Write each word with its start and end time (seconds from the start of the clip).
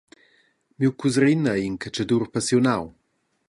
Miu 0.77 0.91
cusrin 0.99 1.43
ei 1.53 1.63
in 1.69 1.75
catschadur 1.81 2.23
passiunau. 2.33 2.83